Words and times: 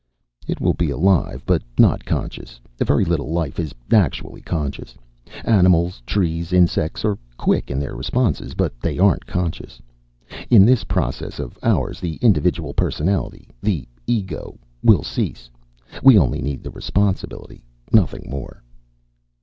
"It 0.47 0.59
will 0.59 0.73
be 0.73 0.89
alive, 0.89 1.43
but 1.45 1.61
not 1.77 2.05
conscious. 2.05 2.59
Very 2.83 3.05
little 3.05 3.31
life 3.31 3.59
is 3.59 3.71
actually 3.93 4.41
conscious. 4.41 4.95
Animals, 5.45 6.01
trees, 6.07 6.51
insects 6.51 7.05
are 7.05 7.19
quick 7.37 7.69
in 7.69 7.77
their 7.79 7.93
responses, 7.95 8.55
but 8.55 8.73
they 8.81 8.97
aren't 8.97 9.27
conscious. 9.27 9.79
In 10.49 10.65
this 10.65 10.83
process 10.85 11.37
of 11.37 11.55
ours 11.61 11.99
the 11.99 12.15
individual 12.15 12.73
personality, 12.73 13.47
the 13.61 13.87
ego, 14.07 14.57
will 14.81 15.03
cease. 15.03 15.51
We 16.01 16.17
only 16.17 16.41
need 16.41 16.63
the 16.63 16.71
response 16.71 17.23
ability, 17.23 17.63
nothing 17.93 18.27
more." 18.27 18.63